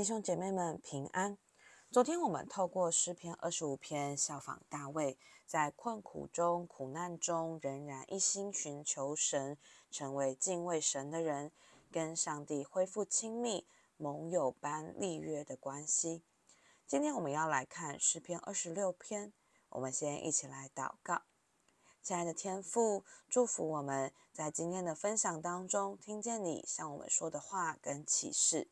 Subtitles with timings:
[0.00, 1.36] 弟兄姐妹们平安。
[1.90, 9.58] 昨天我们透过诗篇二十五篇效仿大卫，在困苦中、苦难中仍然一心寻求神，
[9.90, 11.52] 成为敬畏神的人，
[11.92, 13.66] 跟上帝恢复亲密
[13.98, 16.22] 盟友般立约的关系。
[16.86, 19.34] 今天我们要来看诗篇二十六篇，
[19.68, 21.20] 我们先一起来祷告。
[22.02, 28.70] 亲爱的天父，祝福我们在今天的分享当中，听见你向我们说的话跟启示。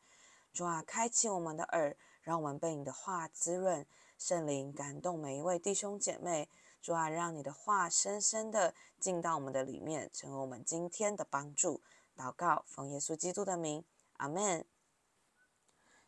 [0.59, 3.87] 主啊，开启我们的耳，让我们被你的话滋润。
[4.17, 6.49] 圣灵感动每一位弟兄姐妹。
[6.81, 11.81] 主啊，让你的话深深的进到我们的里面，成为我们今天的帮助。
[12.13, 13.85] 祷告，奉耶稣基督的名，
[14.17, 14.65] 阿门。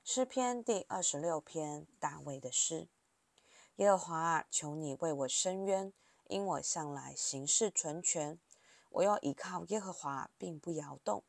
[0.04, 2.90] 诗篇第二十六篇，大卫的诗。
[3.78, 5.94] 耶和华啊，求你为我伸冤，
[6.28, 8.38] 因我向来行事纯全。
[8.90, 11.24] 我要依靠耶和华，并不摇动。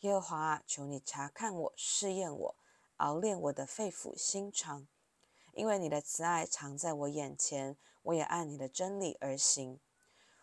[0.00, 2.54] 耶和华，求你查看我，试验我，
[2.96, 4.88] 熬炼我的肺腑心肠，
[5.52, 9.78] 因为你的慈爱常在我眼前，我也按你的真理而行。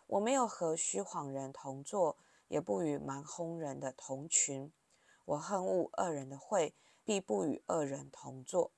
[0.06, 4.72] 我没有和虚谎人同坐，也不与蛮哄人的同群。
[5.24, 8.70] 我恨恶恶人的会，必不与恶人同坐。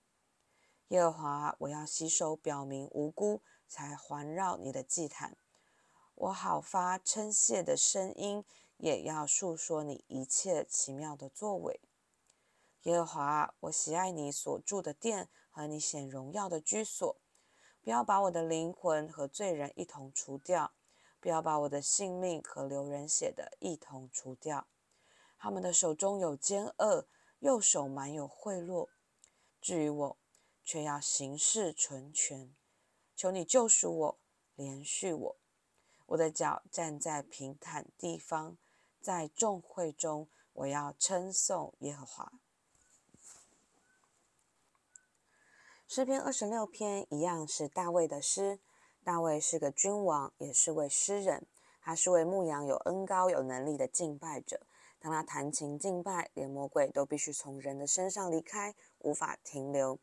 [0.89, 5.37] 耶和华，我要洗手表明无辜，才环绕你的祭坛。
[6.15, 8.43] 我好发称谢的声音。
[8.81, 11.81] 也要述说你一切奇妙的作为，
[12.85, 17.17] 耶和华，我喜爱你所住的殿和你显荣耀的居所。
[17.83, 20.73] 不要把我的灵魂和罪人一同除掉，
[21.21, 24.67] 不要把我的性命和流人血的一同除掉。
[25.39, 27.07] 他们的手中有奸恶，
[27.41, 28.89] 右手满有贿赂。
[29.61, 30.17] 至于我，
[30.65, 32.55] 却要行事纯全。
[33.15, 34.19] 求你救赎我，
[34.57, 35.37] 怜恤我。
[36.07, 38.57] 我的脚站在平坦地方。
[39.01, 42.33] 在众会中，我要称颂耶和华。
[45.89, 48.61] 诗篇二十六篇一样是大卫的诗。
[49.03, 51.47] 大卫是个君王，也是位诗人。
[51.81, 54.61] 他是位牧羊有恩高、有能力的敬拜者。
[55.01, 59.99] 当他弹琴敬拜，连魔鬼都必须从人的身上离开，无法停留。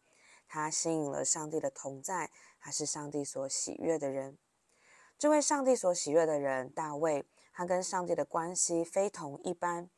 [0.48, 4.38] 他吸引了上帝的同在，他是上帝所喜悦的人。
[5.20, 7.24] 这位上帝所喜悦的人，大卫。
[7.58, 9.90] 他跟上帝的关系非同一般。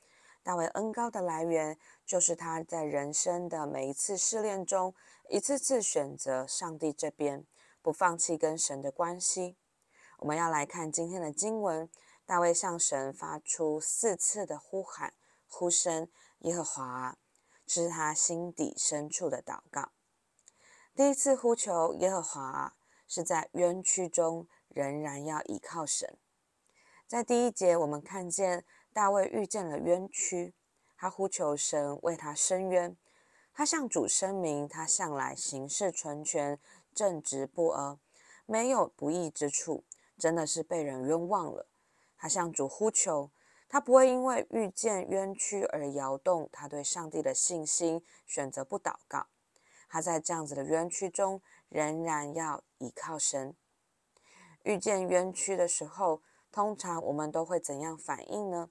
[0.44, 4.96] 大卫恩膏的来源，就是他在人生的每一次试炼中，
[5.28, 7.46] 一次次选择上帝这边，
[7.81, 9.58] 不放弃跟神的关系。
[10.19, 11.90] 我们要来看今天的经文，
[12.25, 15.14] 大卫向神发出四次的呼喊、
[15.46, 16.08] 呼声
[16.40, 17.18] ：“耶和华！”
[17.68, 19.90] 这是他心底深处的祷告。
[20.96, 22.74] 第一次呼求耶和华，
[23.06, 26.18] 是在冤屈中，仍然要依靠神。
[27.09, 30.53] 在第一节，我们看见大卫遇见了冤屈，
[30.96, 32.96] 他呼求神为他伸冤。
[33.52, 36.59] 他向主声明，他向来行事纯全、
[36.94, 37.98] 正直不阿，
[38.46, 39.84] 没有不义之处，
[40.19, 41.68] 真的是被人冤枉了。
[42.16, 43.31] 他向主呼求，
[43.68, 49.25] 他不会因为遇见冤屈而摇动他对上帝的信心，选择不祷告。
[49.90, 53.56] 他在这样子的冤屈中，仍然要倚靠神。
[54.62, 56.22] 遇见冤屈的时候，
[56.52, 58.70] 通常我们都会怎样反应呢？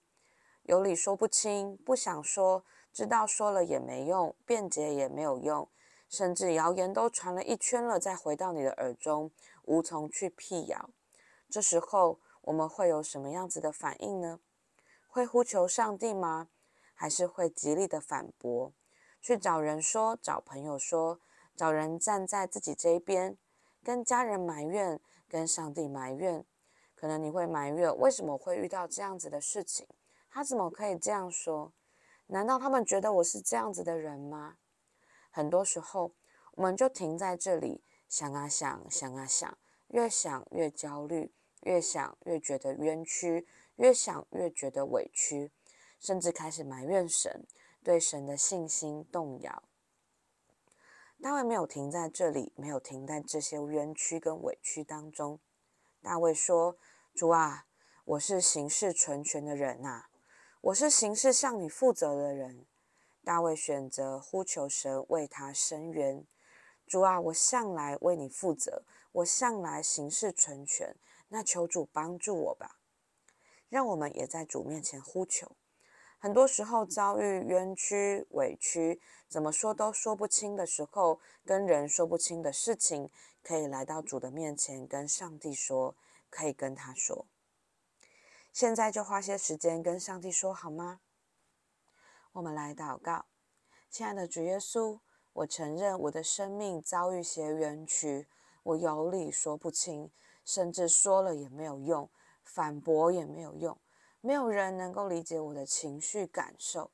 [0.62, 5.68] 有理说不清，不想说，知道说了也没用，辩解也没有用，
[6.08, 9.30] 甚至谣言都传了一圈了，再回到你的耳中，
[9.62, 10.90] 无从去辟谣。
[11.48, 14.40] 这时候我们会有什么样子的反应呢？
[15.06, 16.48] 会呼求上帝吗？
[16.94, 18.72] 还是会极力的反驳，
[19.22, 21.20] 去找人说，找朋友说，
[21.56, 23.38] 找人站在自己这一边，
[23.82, 26.44] 跟家人埋怨，跟上帝埋怨？
[26.98, 29.86] 可能你会埋怨，为什么会遇到这样子的事情？
[30.28, 31.72] 他怎么可以这样说？
[32.26, 34.56] 难道他们觉得我是这样子的人吗？
[35.30, 36.12] 很多时候，
[36.54, 39.56] 我们就停在这里，想啊想，想啊想，
[39.90, 43.46] 越想越焦虑，越想越觉得冤屈，
[43.76, 45.52] 越想越觉得委屈，
[46.00, 47.46] 甚至开始埋怨神，
[47.84, 49.62] 对神的信心动摇。
[51.22, 55.38] 大卫没有停在这里，没有停在这些冤屈跟委屈当中。
[56.00, 56.76] 大卫说
[57.14, 57.66] ：“主啊，
[58.04, 60.06] 我是行事纯全的人呐，
[60.60, 62.66] 我是行事向你负责的人。”
[63.24, 66.24] 大卫选择呼求神为他伸冤。
[66.86, 70.96] 主啊，我向来为你负责，我向来行事纯全，
[71.28, 72.78] 那求主帮助我吧。
[73.68, 75.56] 让我们也在主面前呼求。
[76.18, 83.10] 很多时候遭遇冤屈、委屈，怎么说都说不清的时候，跟人说不清的事情。
[83.40, 85.94] 可以来到主的面前，跟上帝说，
[86.28, 87.26] 可以跟他说。
[88.52, 91.00] 现在就花些时间跟上帝说好吗？
[92.32, 93.24] 我们来祷告，
[93.88, 94.98] 亲爱的主耶稣，
[95.32, 98.26] 我承认我的生命遭遇些冤屈，
[98.64, 100.10] 我有理说不清，
[100.44, 102.10] 甚至说了也没有用，
[102.42, 103.78] 反驳也没有用，
[104.20, 106.90] 没有人能够理解我的情绪感受。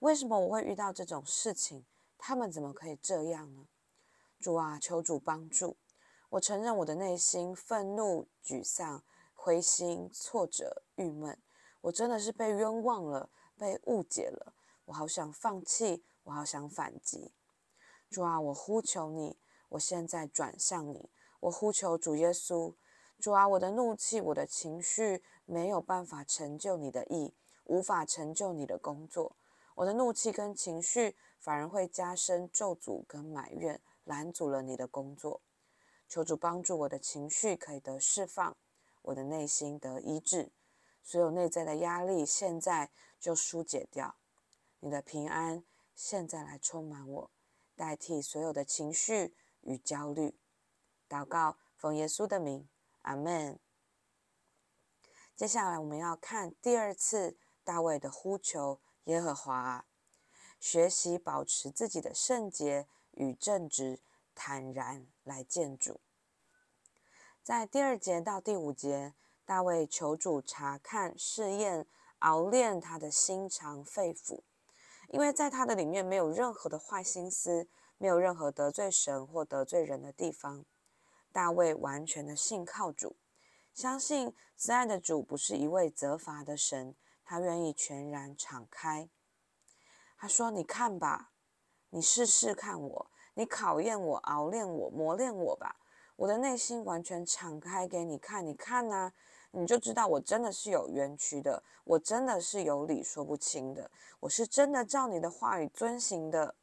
[0.00, 1.84] 为什么我会遇到这种事情？
[2.18, 3.66] 他们怎么可以这样呢？
[4.40, 5.76] 主啊，求主帮助。
[6.30, 9.02] 我承认我的内心愤怒、沮丧、
[9.34, 11.38] 灰心、挫折、郁闷。
[11.82, 14.52] 我真的是被冤枉了，被误解了。
[14.86, 17.32] 我好想放弃，我好想反击。
[18.10, 19.36] 主啊，我呼求你，
[19.70, 21.08] 我现在转向你，
[21.40, 22.74] 我呼求主耶稣。
[23.18, 27.34] 主啊，我的怒气，我的情绪没有办法成就你的意，
[27.64, 29.36] 无法成就你的工作。
[29.76, 35.40] 我的怒气跟情绪反而会加深咒诅跟埋怨，拦阻了你的工作。
[36.08, 38.56] 求主帮助我的情绪可以得释放，
[39.02, 40.52] 我的内心得医治，
[41.02, 44.16] 所有内在的压力现在就疏解掉。
[44.80, 45.64] 你的平安
[45.94, 47.30] 现在来充满我，
[47.74, 50.38] 代替所有的情绪与焦虑。
[51.08, 52.68] 祷告，奉耶稣的名，
[53.06, 53.58] 阿门。
[55.34, 59.86] 接下来我们要看第二次大卫的呼求，耶和华，
[60.60, 64.00] 学习保持自己的圣洁与正直。
[64.38, 65.98] 坦然来见主。
[67.42, 69.14] 在第二节到第五节，
[69.46, 71.86] 大卫求主查看、试验、
[72.18, 74.42] 熬炼他的心肠肺腑，
[75.08, 77.66] 因为在他的里面没有任何的坏心思，
[77.96, 80.66] 没有任何得罪神或得罪人的地方。
[81.36, 83.14] 大卫完全的信靠主，
[83.74, 89.10] 相信慈爱的主不是一位责罚的神，他愿意全然敞开。
[90.16, 91.32] 他说：“你看吧，
[91.90, 95.76] 你试试看我。”你考验我，熬炼我，磨练我吧。
[96.16, 99.12] 我的内心完全敞开给你看，你看呐，
[99.50, 103.90] 你就知道我真的是有冤屈的，我真的是有理说不清的，
[104.20, 106.54] 我是真的照你的话语遵行的。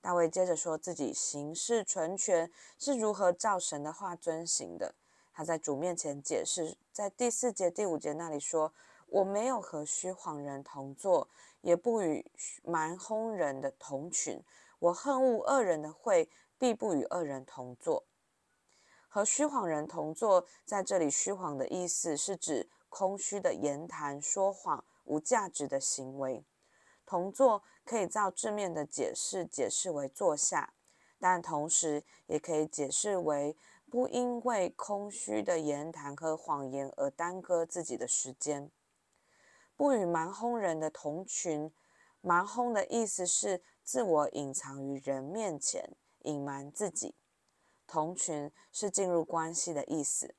[0.00, 4.94] 大卫接着说自己行事纯全，是如何照神的话遵行的。
[5.32, 8.72] 他在主面前解释，在第四节、第五节那里说
[9.08, 11.28] ：“我没有和虚谎人同坐，
[11.60, 12.24] 也不与
[12.62, 14.42] 蛮哄人的同群。”
[14.80, 18.04] 我恨恶恶人的会，必不与恶人同坐。
[19.08, 26.42] 和虚谎人同坐，在这里，虚谎的意思是指空虚的言谈、说谎、无价值的行为。
[27.10, 30.74] 同坐可以照字面的解释，解释为坐下，
[31.18, 33.56] 但同时也可以解释为
[33.90, 38.70] 不因为空虚的言谈和谎言而耽搁自己的时间。
[39.74, 41.72] 不与蛮哄人的同群，
[42.20, 43.60] 蛮哄的意思是。
[43.82, 47.16] 自我隐藏于人面前，隐瞒自己。
[47.88, 50.36] 同群是进入关系的意思。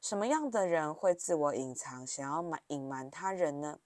[0.00, 3.80] 什么样的人会自我隐藏，想要隐瞒他人呢？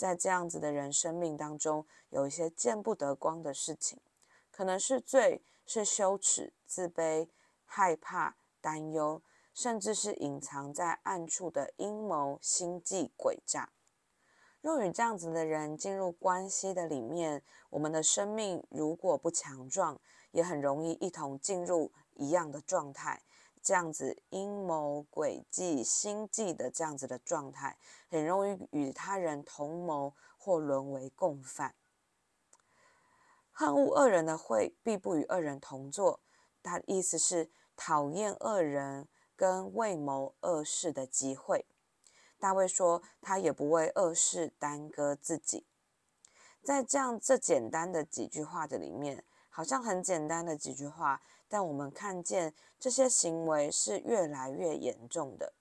[0.00, 4.00] 在这样子的人生命当中，有一些见不得光的事情，
[4.50, 7.28] 可能是罪，是羞耻、自卑、
[7.66, 9.20] 害怕、担忧，
[9.52, 13.68] 甚至是隐藏在暗处的阴谋、心计、诡诈。
[14.62, 20.00] 若与这样子的人进入关系的里面，我们的生命如果不强壮，
[20.32, 23.20] 也很容易一同进入一样的状态。
[23.62, 27.76] 这样子阴谋诡计、心计的这样子的状态，
[28.08, 31.74] 很容易与他人同谋或沦为共犯。
[33.52, 36.20] 恨恶恶人的会，必不与恶人同坐。
[36.62, 41.66] 他的意思是讨厌恶人跟为谋恶事的机会。
[42.38, 45.66] 大卫说：“他也不为恶事耽搁自己。”
[46.64, 55.52] 在这样这简单的几句话的里面，好像很简单的几句话，但我们看见这些行为是越来越严重的。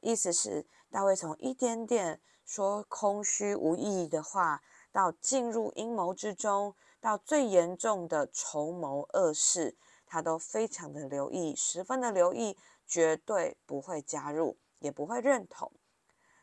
[0.00, 12.56] 意思是，大卫从一点点说空虚无意义的话，到进入阴谋之中，到最严重的筹谋恶事，他都非常的留意，十分的留意，
[12.86, 15.70] 绝对不会加入，也不会认同。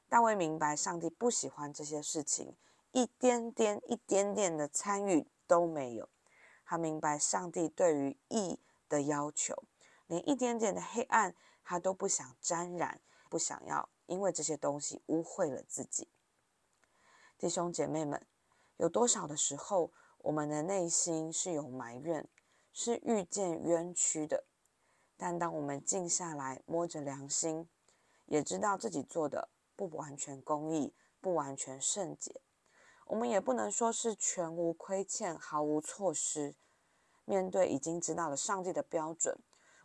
[0.07, 2.55] 大卫明白，上帝不喜欢这些事情，
[2.91, 6.07] 一点点、一点点的参与都没有。
[6.63, 9.63] 他明白上帝对于义的要求，
[10.07, 16.09] 连一点点的黑暗他都不想沾染，不想要因为这些东西污秽了自己。
[17.37, 18.25] 弟兄姐妹们，
[18.77, 22.27] 有多少的时候，我们的内心是有埋怨，
[22.71, 24.45] 是遇见冤屈的？
[25.17, 27.69] 但当我们静下来，摸着良心，
[28.25, 29.49] 也知道自己做的。
[29.77, 32.39] 不完全公义，不完全圣洁，
[33.07, 36.55] 我们也不能说是全无亏欠、毫无错失。
[37.25, 39.37] 面对已经知道了上帝的标准，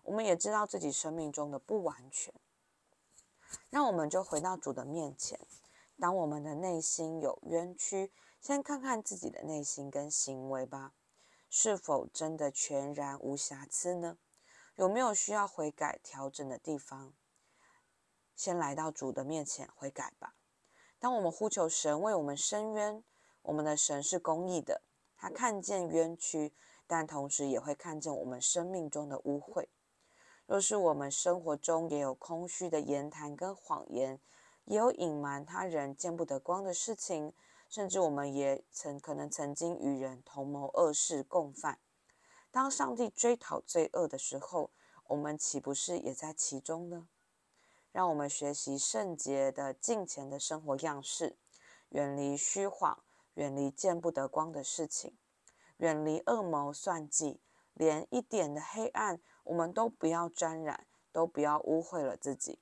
[0.04, 2.32] 我们也知道自己生命中的不完全。
[3.70, 5.40] 那我们就回到主的面前。
[5.99, 10.92] 当我们的内心有冤屈，先看看自己的内心跟行为吧。
[11.49, 14.18] 是否真的全然无瑕疵呢？
[14.76, 17.12] 有没有需要悔改调整的地方？
[18.37, 20.37] 先来到主的面前悔改吧。
[20.99, 23.02] 当我们呼求神为我们伸冤，
[23.42, 24.82] 我们的神是公义的，
[25.16, 26.54] 他看见冤屈，
[26.90, 29.68] 但同时也会看见我们生命中的污秽。
[30.44, 34.20] 若是我们生活中也有空虚的言谈跟谎言，
[34.64, 37.32] 也有隐瞒他人见不得光的事情，
[37.68, 41.78] 甚至我们也曾可能曾经与人同谋恶事共犯。
[42.50, 44.70] 当上帝追讨罪恶的时候，
[45.06, 47.06] 我们岂不是也在其中呢？
[47.92, 51.37] 让我们学习圣洁的敬虔的生活样式，
[51.90, 53.04] 远离虚谎，
[53.35, 55.16] 远离见不得光的事情，
[55.81, 57.41] 远离恶谋算计，
[57.73, 62.59] 连一点的黑暗我们都不要沾染，都不要污秽了自己，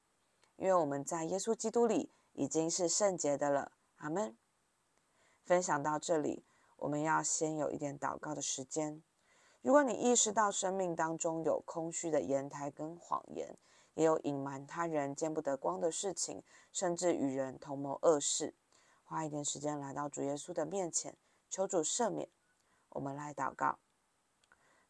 [0.56, 3.72] 因为我们在耶稣基督里已经是圣洁的了。
[3.96, 4.36] 阿门。
[5.44, 6.44] 分享到这里，
[6.76, 9.02] 我们要先有一点祷告的时间。
[9.62, 13.58] 如果你意识到生命当中有空虚的言谈跟谎言，
[13.94, 18.54] 也有隐瞒他人见不得光的事情，甚至与人同谋恶事，
[19.02, 21.16] 花一点时间来到主耶稣的面前，
[21.50, 22.28] 求主赦免。
[22.90, 23.78] 我们来祷告：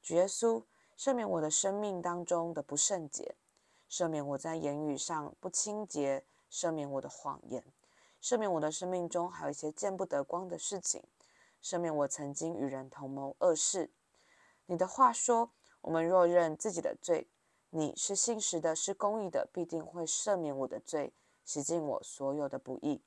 [0.03, 0.65] 主耶稣，
[0.97, 3.37] 赦免我的生命当中的不圣洁，
[3.89, 7.65] 赦免我在言语上不清洁，赦免我的谎言，
[8.21, 11.03] 赦免我的生命中还有一些见不得光的事情，
[11.63, 13.91] 赦免我曾经与人同谋恶事。
[14.67, 15.53] 你的话说
[15.83, 17.29] ：“我们若认自己的罪，
[17.71, 21.13] 你是信实的，是公义的，必定会赦免我的罪，
[21.45, 23.03] 洗净我所有的不义。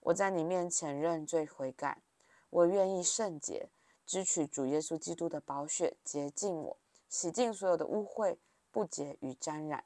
[0.00, 2.02] 我在你面前认罪悔改，
[2.50, 3.70] 我愿意圣洁，
[4.06, 8.38] 支取主耶稣基督的宝血洁净我，洗净所有的污秽、
[8.70, 9.84] 不洁与沾染。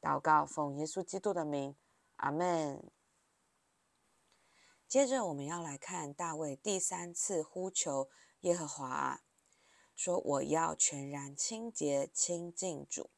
[0.00, 1.76] 祷告，奉耶稣基督的名，
[2.16, 2.90] 阿门。
[4.86, 8.10] 接着，我们要来看大卫第三次呼求
[8.40, 9.22] 耶和华。
[9.94, 13.10] 说：“我要全然清洁，清净主。”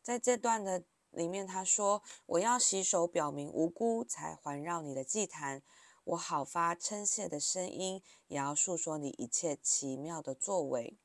[0.00, 5.62] 在这段的里面，他说：“我要洗手，表明无辜，才环绕你的祭坛。
[6.06, 10.96] 我好发称谢的声音，也要述说你一切奇妙的作为。”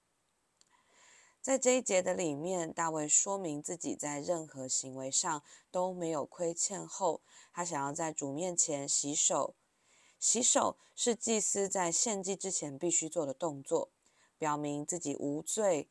[1.42, 9.56] 在这一节的里面，大卫说明自己在任何行为上都没有亏欠后，他想要在主面前洗手。
[10.20, 13.90] 洗手是祭司在献祭之前必须做的动作。
[14.38, 15.88] 表明自己无罪，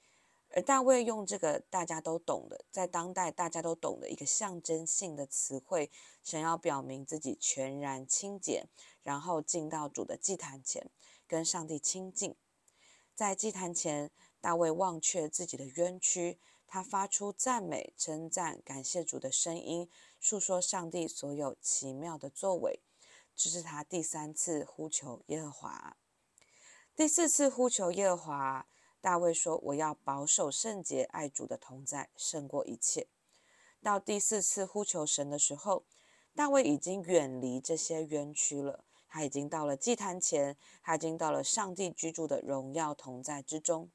[0.51, 5.89] 而大卫用这个大家都懂的，在当代大家都懂的一个象征性的词汇，
[6.25, 8.67] 想要表明自己全然清洁，
[9.03, 10.91] 然后进到主的祭坛前，
[11.27, 12.35] 跟上帝亲近。
[13.15, 22.81] 在祭坛前，大卫忘却自己的冤屈，他发出赞美、称赞、感谢主的声音，述说上帝所有奇妙的作为。
[23.35, 25.97] 这是他第三次呼求耶和华。
[26.95, 28.67] 第四次呼求耶和华，
[29.01, 33.07] 大卫说：“我要保守圣洁，爱主的同在胜过一切。”
[33.83, 35.85] 到第四次呼求神的时候，
[36.35, 43.91] 大卫已经远离这些冤屈了，他已经到了祭坛前，他已经到了上帝居住的荣耀同在之中。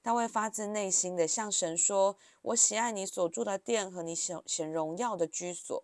[0.00, 5.82] 大卫发自内心的向神说：“我喜爱你所住的殿和你显显荣耀的居所。”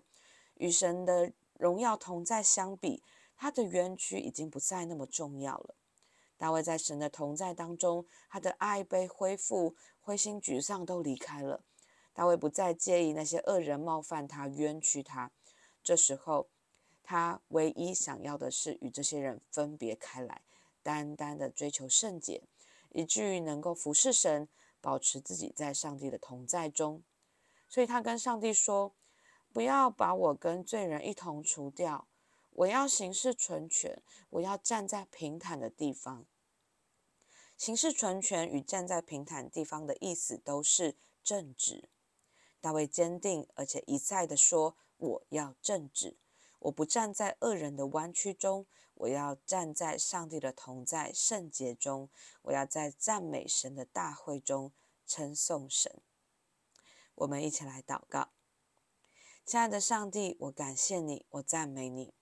[0.55, 3.03] 与神的荣耀同在相比，
[3.37, 5.75] 他的冤屈已经不再那么重要了。
[6.37, 11.65] 大卫在神的同在当中，他的爱被恢复，灰心沮丧都离开了。
[12.13, 15.33] 大卫不再介意那些恶人冒犯他、冤屈他。
[15.83, 16.49] 这时候，
[17.05, 20.43] 他唯一想要的是与这些人分别开来，
[20.83, 22.43] 单单的追求圣洁，
[22.91, 24.49] 以至于能够服侍神，
[24.81, 27.03] 保持自己在上帝的同在中。
[27.69, 28.95] 所以他跟上帝说
[29.53, 32.09] ：“不要把我跟罪人一同除掉。”
[32.57, 36.25] 我要行事纯全，我要站在平坦的地方。
[37.57, 41.89] 行事纯全与站在平坦地方的意思都是正直。
[42.61, 46.17] 大卫坚定而且一再地说：“我要正直，
[46.65, 52.09] 我不站在恶人的弯曲中，我要站在上帝的同在圣洁中，
[52.43, 54.73] 我要在赞美神的大会中
[55.07, 56.01] 称颂神。”
[57.17, 58.31] 我们一起来祷告，
[59.45, 62.15] 亲爱的上帝，我感谢你，我赞美你。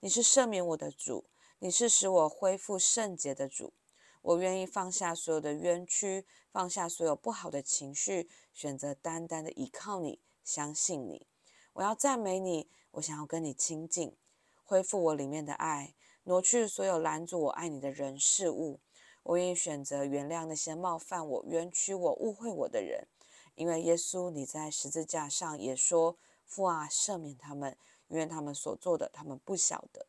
[0.00, 1.26] 你是赦免我的主，
[1.58, 3.74] 你是使我恢复圣洁的主。
[4.22, 11.26] 我愿意放下所有的冤屈，放下所有不好的情绪，选择单单的依靠你，相信你。
[11.74, 14.16] 我要赞美你，我想要跟你亲近，
[14.64, 15.94] 恢复我里面的爱，
[16.24, 18.80] 挪去所有拦阻我爱你的人事物。
[19.22, 23.06] 我愿意选择原谅那些冒犯我、冤屈我、误会我的人，
[23.54, 26.16] 因为耶稣你在十字架上也说
[26.46, 27.76] ：“父啊，赦免他们。”
[28.08, 30.06] 因为他们所做的，他们不晓得。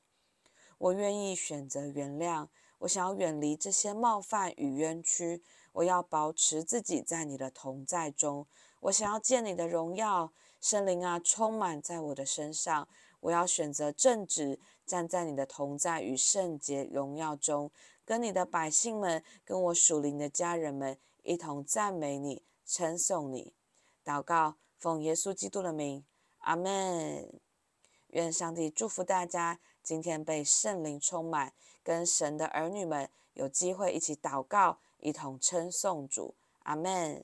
[0.79, 2.47] 我愿意选择原谅，
[2.79, 5.43] 我想要远离这些冒犯与冤屈。
[5.73, 8.47] 我要保持自己在你的同在中。
[8.79, 12.87] 我想要见你的荣耀，圣灵啊，充满在我的身上。
[13.21, 17.71] 我要选择正直，站在你的同在与圣洁荣耀中，
[18.05, 23.53] 跟你的百姓们，跟我属灵的家人们一同赞美你，称颂你。
[24.05, 26.05] 祷告，奉耶稣基督的名，
[26.39, 27.31] 阿门。
[28.07, 31.53] 愿上帝祝福大家，今天被圣灵充满，
[31.83, 34.79] 跟神的儿女们有机会一起祷告。
[34.99, 37.23] 一同称颂主，阿门。